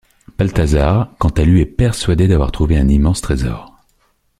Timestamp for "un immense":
2.75-3.21